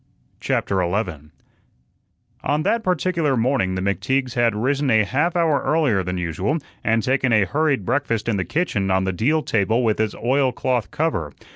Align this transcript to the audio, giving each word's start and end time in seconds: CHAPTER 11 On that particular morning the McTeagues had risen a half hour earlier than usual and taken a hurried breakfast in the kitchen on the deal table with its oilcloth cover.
CHAPTER 0.39 0.81
11 0.81 1.31
On 2.43 2.63
that 2.63 2.81
particular 2.81 3.37
morning 3.37 3.75
the 3.75 3.83
McTeagues 3.83 4.33
had 4.33 4.55
risen 4.55 4.89
a 4.89 5.03
half 5.03 5.35
hour 5.35 5.61
earlier 5.61 6.01
than 6.01 6.17
usual 6.17 6.57
and 6.83 7.03
taken 7.03 7.31
a 7.31 7.45
hurried 7.45 7.85
breakfast 7.85 8.27
in 8.27 8.37
the 8.37 8.43
kitchen 8.43 8.89
on 8.89 9.03
the 9.03 9.13
deal 9.13 9.43
table 9.43 9.83
with 9.83 9.99
its 9.99 10.15
oilcloth 10.15 10.89
cover. 10.89 11.33